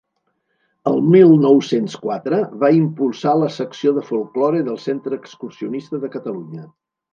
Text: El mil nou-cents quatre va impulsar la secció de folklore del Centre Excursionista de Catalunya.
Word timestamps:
El 0.91 0.95
mil 1.15 1.33
nou-cents 1.43 1.97
quatre 2.05 2.39
va 2.63 2.71
impulsar 2.79 3.35
la 3.43 3.51
secció 3.59 3.95
de 3.99 4.05
folklore 4.09 4.65
del 4.73 4.83
Centre 4.89 5.23
Excursionista 5.25 6.03
de 6.07 6.13
Catalunya. 6.19 6.69